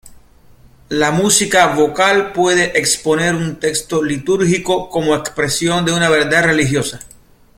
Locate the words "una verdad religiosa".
5.93-6.99